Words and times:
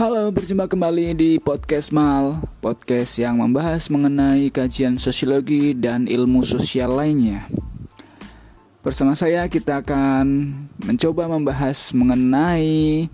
Halo, 0.00 0.32
berjumpa 0.32 0.64
kembali 0.64 1.12
di 1.12 1.36
podcast 1.36 1.92
Mal, 1.92 2.40
podcast 2.64 3.20
yang 3.20 3.36
membahas 3.36 3.92
mengenai 3.92 4.48
kajian 4.48 4.96
sosiologi 4.96 5.76
dan 5.76 6.08
ilmu 6.08 6.40
sosial 6.40 6.96
lainnya. 6.96 7.44
Bersama 8.80 9.12
saya 9.12 9.44
kita 9.52 9.84
akan 9.84 10.56
mencoba 10.88 11.28
membahas 11.28 11.92
mengenai 11.92 13.12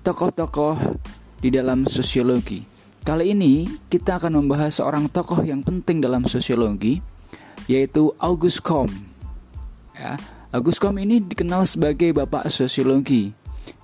tokoh-tokoh 0.00 0.96
di 1.44 1.52
dalam 1.52 1.84
sosiologi. 1.84 2.64
Kali 3.04 3.36
ini 3.36 3.68
kita 3.92 4.16
akan 4.16 4.40
membahas 4.40 4.80
seorang 4.80 5.12
tokoh 5.12 5.44
yang 5.44 5.60
penting 5.60 6.00
dalam 6.00 6.24
sosiologi, 6.24 7.04
yaitu 7.68 8.08
August 8.16 8.64
Comte. 8.64 8.96
Ya, 9.92 10.16
August 10.48 10.80
Comte 10.80 11.04
ini 11.04 11.20
dikenal 11.20 11.68
sebagai 11.68 12.16
bapak 12.16 12.48
sosiologi 12.48 13.36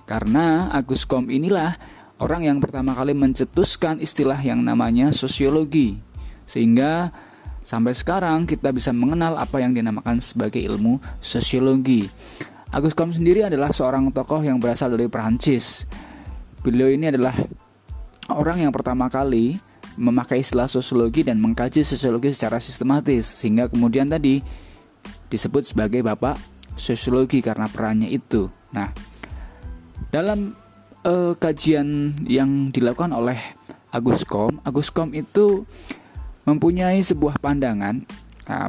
karena 0.09 0.73
August 0.73 1.05
Comte 1.05 1.29
inilah 1.29 1.98
orang 2.19 2.45
yang 2.45 2.59
pertama 2.59 2.91
kali 2.91 3.15
mencetuskan 3.15 4.03
istilah 4.03 4.39
yang 4.39 4.61
namanya 4.63 5.09
sosiologi. 5.15 5.99
Sehingga 6.45 7.11
sampai 7.63 7.95
sekarang 7.95 8.45
kita 8.45 8.75
bisa 8.75 8.91
mengenal 8.91 9.39
apa 9.39 9.63
yang 9.63 9.71
dinamakan 9.71 10.19
sebagai 10.19 10.59
ilmu 10.59 10.99
sosiologi. 11.23 12.05
Agus 12.69 12.93
Comte 12.93 13.17
sendiri 13.17 13.47
adalah 13.47 13.73
seorang 13.73 14.13
tokoh 14.13 14.45
yang 14.45 14.61
berasal 14.61 14.93
dari 14.93 15.09
Perancis. 15.09 15.87
Beliau 16.61 16.91
ini 16.91 17.09
adalah 17.09 17.33
orang 18.29 18.61
yang 18.67 18.73
pertama 18.75 19.09
kali 19.09 19.57
memakai 19.97 20.45
istilah 20.45 20.69
sosiologi 20.69 21.25
dan 21.25 21.41
mengkaji 21.41 21.81
sosiologi 21.81 22.31
secara 22.31 22.61
sistematis 22.61 23.25
sehingga 23.25 23.67
kemudian 23.67 24.07
tadi 24.07 24.39
disebut 25.27 25.65
sebagai 25.65 26.05
bapak 26.05 26.37
sosiologi 26.77 27.41
karena 27.41 27.65
perannya 27.67 28.07
itu. 28.11 28.47
Nah, 28.71 28.93
dalam 30.13 30.55
uh, 31.03 31.33
kajian 31.37 32.17
yang 32.25 32.73
dilakukan 32.73 33.13
oleh 33.15 33.39
Agus 33.89 34.21
Kom, 34.25 34.61
Agus 34.61 34.93
Kom 34.93 35.13
itu 35.17 35.65
mempunyai 36.45 37.01
sebuah 37.01 37.41
pandangan, 37.41 38.05
nah, 38.45 38.67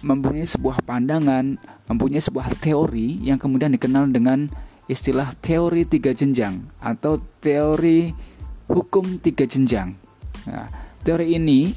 mempunyai 0.00 0.48
sebuah 0.48 0.84
pandangan, 0.84 1.60
mempunyai 1.88 2.20
sebuah 2.20 2.56
teori 2.60 3.20
yang 3.24 3.36
kemudian 3.36 3.72
dikenal 3.72 4.08
dengan 4.08 4.48
istilah 4.90 5.32
teori 5.38 5.86
tiga 5.86 6.10
jenjang 6.10 6.66
atau 6.82 7.22
teori 7.38 8.10
hukum 8.66 9.20
tiga 9.22 9.46
jenjang. 9.46 9.94
Nah, 10.48 10.68
teori 11.04 11.36
ini 11.36 11.70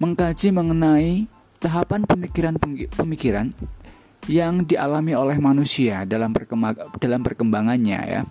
mengkaji 0.00 0.52
mengenai 0.52 1.28
tahapan 1.60 2.04
pemikiran-pemikiran 2.04 3.52
yang 4.26 4.66
dialami 4.66 5.14
oleh 5.14 5.38
manusia 5.38 6.02
dalam 6.02 6.34
perkembang 6.34 6.76
dalam 6.98 7.20
perkembangannya 7.22 8.00
ya. 8.04 8.22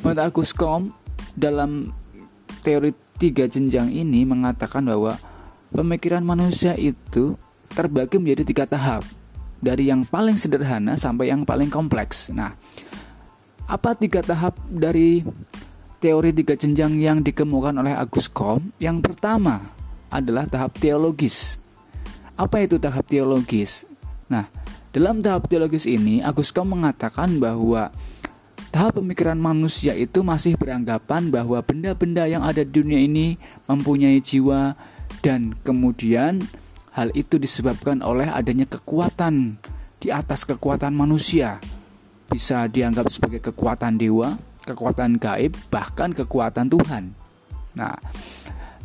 Menurut 0.00 0.20
Agus 0.20 0.56
Kom 0.56 0.96
dalam 1.36 1.92
teori 2.64 2.96
tiga 3.20 3.44
jenjang 3.44 3.92
ini 3.92 4.24
mengatakan 4.24 4.88
bahwa 4.88 5.20
pemikiran 5.76 6.24
manusia 6.24 6.72
itu 6.72 7.36
terbagi 7.68 8.16
menjadi 8.16 8.42
tiga 8.48 8.64
tahap 8.64 9.04
dari 9.60 9.92
yang 9.92 10.08
paling 10.08 10.40
sederhana 10.40 10.96
sampai 10.96 11.28
yang 11.28 11.44
paling 11.44 11.68
kompleks. 11.68 12.32
Nah, 12.32 12.56
apa 13.68 13.92
tiga 13.92 14.24
tahap 14.24 14.56
dari 14.72 15.20
teori 16.00 16.32
tiga 16.32 16.56
jenjang 16.56 16.96
yang 16.96 17.20
dikemukakan 17.20 17.84
oleh 17.84 17.92
Agus 17.92 18.32
Kom? 18.32 18.72
Yang 18.80 19.04
pertama 19.04 19.60
adalah 20.08 20.48
tahap 20.48 20.80
teologis. 20.80 21.60
Apa 22.40 22.64
itu 22.64 22.80
tahap 22.80 23.04
teologis? 23.04 23.84
Nah, 24.32 24.48
dalam 24.96 25.20
tahap 25.20 25.44
teologis 25.46 25.84
ini 25.84 26.24
Agus 26.24 26.56
Kom 26.56 26.72
mengatakan 26.72 27.36
bahwa 27.36 27.92
Tahap 28.70 29.02
pemikiran 29.02 29.34
manusia 29.34 29.98
itu 29.98 30.22
masih 30.22 30.54
beranggapan 30.54 31.26
bahwa 31.26 31.58
benda-benda 31.58 32.30
yang 32.30 32.46
ada 32.46 32.62
di 32.62 32.70
dunia 32.70 33.02
ini 33.02 33.34
mempunyai 33.66 34.22
jiwa 34.22 34.78
dan 35.26 35.58
kemudian 35.66 36.38
hal 36.94 37.10
itu 37.18 37.34
disebabkan 37.34 37.98
oleh 37.98 38.30
adanya 38.30 38.70
kekuatan 38.70 39.58
di 39.98 40.14
atas 40.14 40.46
kekuatan 40.46 40.94
manusia. 40.94 41.58
Bisa 42.30 42.70
dianggap 42.70 43.10
sebagai 43.10 43.42
kekuatan 43.42 43.98
dewa, 43.98 44.38
kekuatan 44.62 45.18
gaib, 45.18 45.50
bahkan 45.66 46.14
kekuatan 46.14 46.70
Tuhan. 46.70 47.10
Nah, 47.74 47.98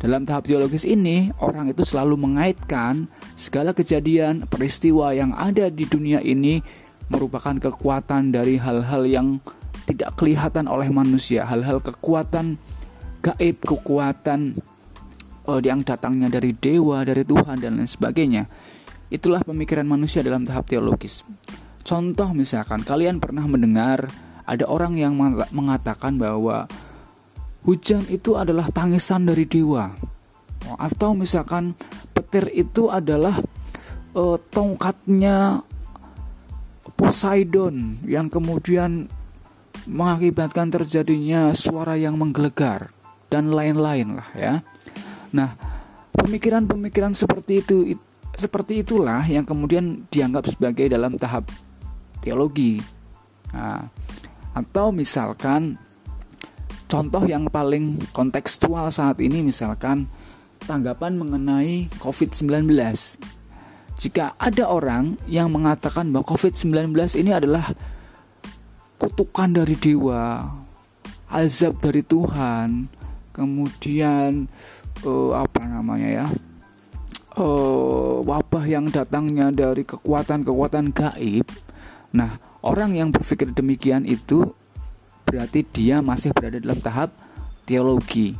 dalam 0.02 0.26
tahap 0.26 0.50
teologis 0.50 0.82
ini, 0.82 1.30
orang 1.38 1.70
itu 1.70 1.86
selalu 1.86 2.18
mengaitkan 2.18 3.06
segala 3.38 3.70
kejadian, 3.70 4.50
peristiwa 4.50 5.14
yang 5.14 5.30
ada 5.30 5.70
di 5.70 5.86
dunia 5.86 6.18
ini 6.26 6.58
merupakan 7.06 7.54
kekuatan 7.54 8.34
dari 8.34 8.58
hal-hal 8.58 9.06
yang 9.06 9.38
tidak 9.86 10.18
kelihatan 10.18 10.66
oleh 10.66 10.90
manusia. 10.90 11.46
Hal-hal 11.46 11.78
kekuatan 11.80 12.58
gaib 13.22 13.58
kekuatan 13.62 14.58
uh, 15.46 15.60
yang 15.62 15.86
datangnya 15.86 16.28
dari 16.28 16.52
dewa 16.52 17.06
dari 17.06 17.22
Tuhan 17.22 17.62
dan 17.62 17.78
lain 17.80 17.88
sebagainya. 17.88 18.44
Itulah 19.06 19.46
pemikiran 19.46 19.86
manusia 19.86 20.20
dalam 20.20 20.42
tahap 20.42 20.66
teologis. 20.66 21.22
Contoh 21.86 22.34
misalkan 22.34 22.82
kalian 22.82 23.22
pernah 23.22 23.46
mendengar 23.46 24.10
ada 24.42 24.66
orang 24.66 24.98
yang 24.98 25.14
mengatakan 25.54 26.18
bahwa 26.18 26.66
hujan 27.62 28.02
itu 28.10 28.34
adalah 28.34 28.66
tangisan 28.74 29.26
dari 29.26 29.46
dewa. 29.46 29.94
Atau 30.82 31.14
misalkan 31.14 31.78
petir 32.10 32.50
itu 32.50 32.90
adalah 32.90 33.38
uh, 34.18 34.38
tongkatnya 34.50 35.62
Poseidon 36.96 38.00
yang 38.08 38.32
kemudian 38.32 39.06
mengakibatkan 39.86 40.68
terjadinya 40.70 41.54
suara 41.54 41.94
yang 41.94 42.18
menggelegar 42.18 42.90
dan 43.30 43.54
lain-lain 43.54 44.18
lah 44.18 44.28
ya. 44.34 44.54
Nah, 45.34 45.54
pemikiran-pemikiran 46.14 47.14
seperti 47.14 47.62
itu 47.62 47.76
seperti 48.36 48.84
itulah 48.84 49.24
yang 49.24 49.48
kemudian 49.48 50.04
dianggap 50.12 50.50
sebagai 50.50 50.86
dalam 50.90 51.16
tahap 51.16 51.48
teologi. 52.20 52.82
Nah, 53.54 53.88
atau 54.52 54.92
misalkan 54.92 55.80
contoh 56.90 57.24
yang 57.24 57.48
paling 57.48 58.02
kontekstual 58.12 58.92
saat 58.92 59.18
ini 59.22 59.40
misalkan 59.40 60.10
tanggapan 60.64 61.16
mengenai 61.16 61.88
COVID-19. 62.02 62.68
Jika 63.96 64.36
ada 64.36 64.68
orang 64.68 65.16
yang 65.24 65.48
mengatakan 65.48 66.12
bahwa 66.12 66.36
COVID-19 66.36 66.92
ini 67.16 67.32
adalah 67.32 67.72
kutukan 68.96 69.52
dari 69.52 69.76
dewa, 69.76 70.48
azab 71.28 71.80
dari 71.84 72.00
Tuhan, 72.00 72.88
kemudian 73.36 74.48
uh, 75.04 75.32
apa 75.36 75.62
namanya 75.68 76.08
ya, 76.08 76.26
uh, 77.36 78.24
wabah 78.24 78.64
yang 78.64 78.88
datangnya 78.88 79.52
dari 79.52 79.84
kekuatan-kekuatan 79.84 80.92
gaib. 80.96 81.46
Nah, 82.16 82.40
orang 82.64 82.96
yang 82.96 83.12
berpikir 83.12 83.52
demikian 83.52 84.08
itu 84.08 84.48
berarti 85.26 85.66
dia 85.68 86.00
masih 86.00 86.32
berada 86.32 86.56
dalam 86.56 86.80
tahap 86.80 87.12
teologi. 87.68 88.38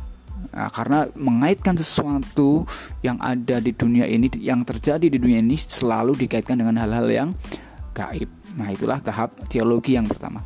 Nah, 0.53 0.69
karena 0.69 1.09
mengaitkan 1.17 1.77
sesuatu 1.77 2.65
yang 3.01 3.17
ada 3.21 3.57
di 3.57 3.73
dunia 3.73 4.05
ini, 4.05 4.29
yang 4.41 4.61
terjadi 4.65 5.09
di 5.09 5.17
dunia 5.17 5.41
ini 5.41 5.57
selalu 5.57 6.13
dikaitkan 6.25 6.57
dengan 6.57 6.77
hal-hal 6.81 7.07
yang 7.09 7.29
gaib. 7.93 8.36
Nah, 8.57 8.73
itulah 8.73 8.97
tahap 8.99 9.37
teologi 9.47 9.93
yang 9.93 10.09
pertama. 10.09 10.41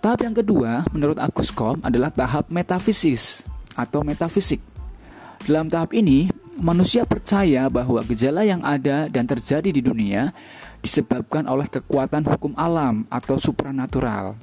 Tahap 0.00 0.24
yang 0.24 0.36
kedua, 0.36 0.84
menurut 0.92 1.20
Agus 1.20 1.52
Kom, 1.52 1.80
adalah 1.84 2.08
tahap 2.12 2.48
metafisis 2.48 3.44
atau 3.74 4.04
metafisik. 4.04 4.60
Dalam 5.44 5.72
tahap 5.72 5.96
ini, 5.96 6.28
manusia 6.60 7.08
percaya 7.08 7.68
bahwa 7.72 8.04
gejala 8.04 8.44
yang 8.44 8.60
ada 8.60 9.08
dan 9.08 9.24
terjadi 9.24 9.72
di 9.72 9.80
dunia 9.80 10.32
disebabkan 10.80 11.44
oleh 11.48 11.68
kekuatan 11.68 12.24
hukum 12.28 12.52
alam 12.56 13.04
atau 13.08 13.36
supranatural. 13.36 14.36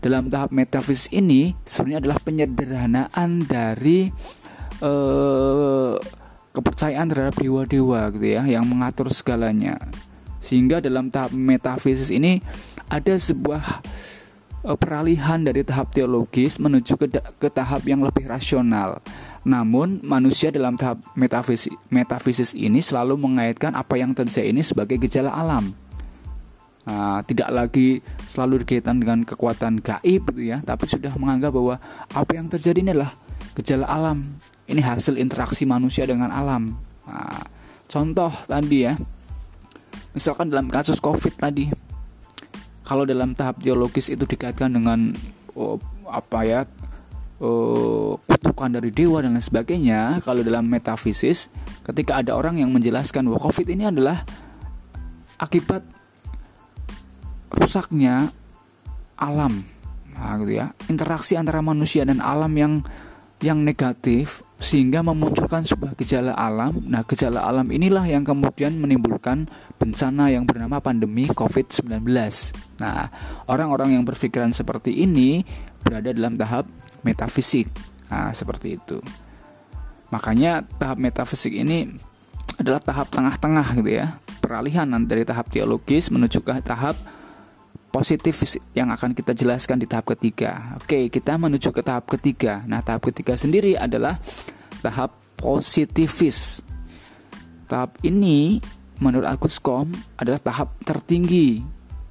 Dalam 0.00 0.28
tahap 0.28 0.52
metafisis 0.52 1.08
ini 1.12 1.56
sebenarnya 1.64 2.04
adalah 2.04 2.18
penyederhanaan 2.20 3.30
dari 3.44 4.12
uh, 4.84 5.96
kepercayaan 6.56 7.08
terhadap 7.12 7.36
dewa-dewa 7.36 8.12
gitu 8.16 8.26
ya 8.32 8.42
yang 8.48 8.64
mengatur 8.64 9.12
segalanya. 9.12 9.76
Sehingga 10.46 10.78
dalam 10.78 11.10
tahap 11.10 11.34
metafisis 11.34 12.14
ini 12.14 12.38
ada 12.86 13.18
sebuah 13.18 13.82
uh, 14.62 14.78
peralihan 14.78 15.42
dari 15.42 15.66
tahap 15.66 15.90
teologis 15.90 16.62
menuju 16.62 16.94
ke, 16.94 17.06
ke 17.18 17.48
tahap 17.50 17.82
yang 17.82 18.06
lebih 18.06 18.30
rasional. 18.30 19.02
Namun 19.42 20.02
manusia 20.06 20.54
dalam 20.54 20.78
tahap 20.78 21.02
metafisis, 21.18 21.74
metafisis 21.90 22.54
ini 22.54 22.78
selalu 22.78 23.18
mengaitkan 23.18 23.74
apa 23.74 23.98
yang 23.98 24.14
terjadi 24.14 24.54
ini 24.54 24.62
sebagai 24.62 25.02
gejala 25.02 25.34
alam. 25.34 25.74
Nah, 26.86 27.18
tidak 27.26 27.50
lagi 27.50 27.98
selalu 28.30 28.62
dikaitkan 28.62 29.02
dengan 29.02 29.26
kekuatan 29.26 29.82
gaib 29.82 30.22
gitu 30.30 30.54
ya, 30.54 30.62
tapi 30.62 30.86
sudah 30.86 31.10
menganggap 31.18 31.50
bahwa 31.50 31.82
apa 32.14 32.30
yang 32.38 32.46
terjadi 32.46 32.78
ini 32.78 32.90
adalah 32.94 33.18
gejala 33.58 33.86
alam. 33.90 34.38
Ini 34.70 34.82
hasil 34.82 35.18
interaksi 35.18 35.66
manusia 35.66 36.06
dengan 36.06 36.30
alam. 36.30 36.78
Nah, 37.06 37.42
contoh 37.90 38.30
tadi 38.46 38.86
ya, 38.86 38.94
misalkan 40.16 40.48
dalam 40.48 40.72
kasus 40.72 40.96
covid 40.96 41.36
tadi 41.36 41.68
kalau 42.88 43.04
dalam 43.04 43.36
tahap 43.36 43.60
teologis 43.60 44.08
itu 44.08 44.24
dikaitkan 44.24 44.72
dengan 44.72 45.12
oh, 45.52 45.76
apa 46.08 46.40
ya 46.48 46.60
uh, 47.44 48.16
kutukan 48.24 48.80
dari 48.80 48.88
dewa 48.88 49.20
dan 49.20 49.36
lain 49.36 49.44
sebagainya 49.44 50.24
kalau 50.24 50.40
dalam 50.40 50.64
metafisis 50.64 51.52
ketika 51.84 52.24
ada 52.24 52.32
orang 52.32 52.56
yang 52.56 52.72
menjelaskan 52.72 53.28
bahwa 53.28 53.52
covid 53.52 53.68
ini 53.68 53.92
adalah 53.92 54.24
akibat 55.36 55.84
rusaknya 57.52 58.32
alam 59.20 59.68
nah, 60.16 60.40
gitu 60.40 60.64
ya 60.64 60.72
interaksi 60.88 61.36
antara 61.36 61.60
manusia 61.60 62.08
dan 62.08 62.24
alam 62.24 62.56
yang 62.56 62.80
yang 63.44 63.60
negatif 63.60 64.40
sehingga 64.56 65.04
memunculkan 65.04 65.60
sebuah 65.68 65.92
gejala 66.00 66.32
alam. 66.32 66.80
Nah, 66.88 67.04
gejala 67.04 67.44
alam 67.44 67.68
inilah 67.68 68.08
yang 68.08 68.24
kemudian 68.24 68.80
menimbulkan 68.80 69.52
bencana 69.76 70.32
yang 70.32 70.48
bernama 70.48 70.80
pandemi 70.80 71.28
COVID-19. 71.28 72.00
Nah, 72.80 73.12
orang-orang 73.44 74.00
yang 74.00 74.04
berpikiran 74.08 74.56
seperti 74.56 75.04
ini 75.04 75.44
berada 75.84 76.08
dalam 76.16 76.40
tahap 76.40 76.64
metafisik. 77.04 77.68
Nah, 78.08 78.32
seperti 78.32 78.80
itu. 78.80 78.96
Makanya 80.08 80.64
tahap 80.80 80.96
metafisik 80.96 81.52
ini 81.52 81.92
adalah 82.56 82.80
tahap 82.80 83.12
tengah-tengah 83.12 83.76
gitu 83.76 83.90
ya. 84.00 84.16
Peralihan 84.40 84.88
dari 85.04 85.26
tahap 85.28 85.52
teologis 85.52 86.08
menuju 86.08 86.40
ke 86.40 86.64
tahap 86.64 86.96
positif 87.96 88.44
yang 88.76 88.92
akan 88.92 89.16
kita 89.16 89.32
jelaskan 89.32 89.80
di 89.80 89.88
tahap 89.88 90.12
ketiga. 90.12 90.76
Oke, 90.76 91.08
kita 91.08 91.40
menuju 91.40 91.72
ke 91.72 91.80
tahap 91.80 92.04
ketiga. 92.12 92.60
Nah, 92.68 92.84
tahap 92.84 93.08
ketiga 93.08 93.40
sendiri 93.40 93.72
adalah 93.72 94.20
tahap 94.84 95.16
positifis. 95.40 96.60
Tahap 97.64 97.96
ini 98.04 98.60
menurut 99.00 99.24
Aguskom 99.24 99.88
adalah 100.20 100.36
tahap 100.44 100.76
tertinggi 100.84 101.64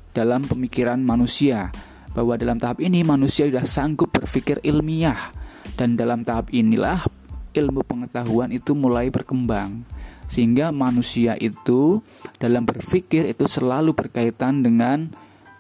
dalam 0.10 0.50
pemikiran 0.50 0.98
manusia. 1.06 1.70
Bahwa 2.18 2.34
dalam 2.34 2.58
tahap 2.58 2.82
ini 2.82 3.06
manusia 3.06 3.46
sudah 3.46 3.68
sanggup 3.70 4.10
berpikir 4.10 4.66
ilmiah 4.66 5.30
dan 5.78 5.94
dalam 5.94 6.26
tahap 6.26 6.50
inilah 6.50 7.06
ilmu 7.54 7.86
pengetahuan 7.86 8.50
itu 8.50 8.74
mulai 8.74 9.14
berkembang 9.14 9.86
sehingga 10.26 10.74
manusia 10.74 11.38
itu 11.38 12.02
dalam 12.42 12.66
berpikir 12.66 13.30
itu 13.30 13.46
selalu 13.46 13.94
berkaitan 13.94 14.66
dengan 14.66 15.14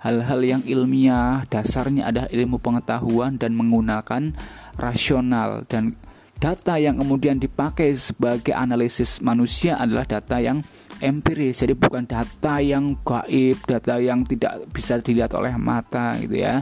hal-hal 0.06 0.42
yang 0.46 0.62
ilmiah, 0.69 1.50
dasarnya 1.50 2.13
adalah 2.13 2.30
ilmu 2.30 2.62
pengetahuan 2.62 3.42
dan 3.42 3.57
menggunakan 3.57 4.38
rasional. 4.78 5.66
Dan 5.66 5.98
data 6.38 6.78
yang 6.78 7.02
kemudian 7.02 7.42
dipakai 7.42 7.98
sebagai 7.98 8.54
analisis 8.54 9.18
manusia 9.25 9.81
adalah 9.81 10.06
data 10.06 10.38
yang 10.38 10.62
empiris. 11.02 11.66
Jadi 11.66 11.74
bukan 11.74 12.06
data 12.06 12.62
yang 12.62 13.02
gaib 13.02 13.57
data 13.66 13.98
yang 13.98 14.22
tidak 14.30 14.69
bisa 14.69 15.02
dilihat 15.02 15.34
oleh 15.34 15.57
mata 15.57 16.13
gitu 16.22 16.38
ya. 16.38 16.62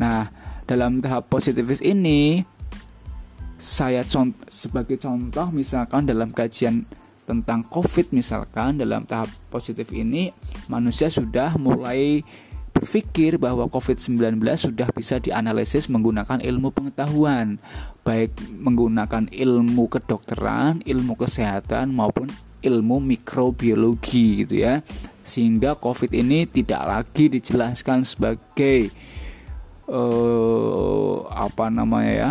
Nah 0.00 0.32
dalam 0.64 1.04
tahap 1.04 1.28
positifis 1.28 1.84
ini 1.84 2.40
saya 3.60 4.02
contoh, 4.02 4.48
sebagai 4.50 4.96
contoh 4.98 5.52
misalkan 5.54 6.08
dalam 6.08 6.34
kajian 6.34 6.82
tentang 7.22 7.62
COVID 7.70 8.10
misalkan 8.10 8.82
dalam 8.82 9.06
tahap 9.06 9.30
positif 9.46 9.94
ini 9.94 10.34
manusia 10.66 11.06
sudah 11.06 11.54
mulai 11.54 12.26
berpikir 12.82 13.38
bahwa 13.38 13.70
COVID-19 13.70 14.42
sudah 14.58 14.90
bisa 14.90 15.22
dianalisis 15.22 15.86
menggunakan 15.86 16.42
ilmu 16.42 16.74
pengetahuan, 16.74 17.62
baik 18.02 18.34
menggunakan 18.58 19.30
ilmu 19.30 19.86
kedokteran, 19.86 20.82
ilmu 20.82 21.14
kesehatan 21.14 21.94
maupun 21.94 22.26
ilmu 22.58 22.98
mikrobiologi 22.98 24.42
gitu 24.42 24.66
ya. 24.66 24.82
Sehingga 25.22 25.78
COVID 25.78 26.10
ini 26.10 26.42
tidak 26.50 26.82
lagi 26.82 27.30
dijelaskan 27.30 28.02
sebagai 28.02 28.90
uh, 29.86 31.22
apa 31.30 31.70
namanya 31.70 32.12
ya? 32.12 32.30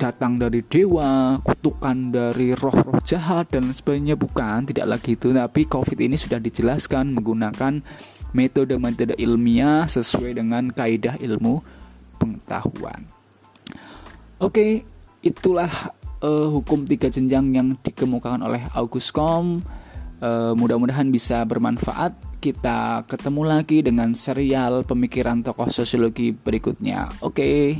Datang 0.00 0.40
dari 0.40 0.64
dewa, 0.64 1.36
kutukan 1.44 2.08
dari 2.08 2.56
roh-roh 2.56 3.04
jahat 3.04 3.52
dan 3.52 3.68
sebagainya 3.68 4.16
bukan, 4.16 4.64
tidak 4.64 4.96
lagi 4.96 5.20
itu. 5.20 5.28
Tapi 5.36 5.68
COVID 5.68 5.98
ini 6.00 6.16
sudah 6.16 6.40
dijelaskan 6.40 7.12
menggunakan 7.12 7.84
metode-metode 8.32 9.20
ilmiah 9.20 9.84
sesuai 9.84 10.40
dengan 10.40 10.72
kaidah 10.72 11.20
ilmu 11.20 11.60
pengetahuan. 12.16 13.04
Oke, 14.40 14.88
itulah 15.20 15.68
uh, 16.24 16.48
hukum 16.48 16.88
tiga 16.88 17.12
jenjang 17.12 17.52
yang 17.52 17.76
dikemukakan 17.84 18.40
oleh 18.40 18.64
August 18.72 19.12
Com. 19.12 19.60
Uh, 20.20 20.56
mudah-mudahan 20.56 21.12
bisa 21.12 21.44
bermanfaat. 21.44 22.16
Kita 22.40 23.04
ketemu 23.04 23.42
lagi 23.44 23.84
dengan 23.84 24.16
serial 24.16 24.80
pemikiran 24.88 25.44
tokoh 25.44 25.68
sosiologi 25.68 26.32
berikutnya. 26.32 27.20
Oke. 27.20 27.76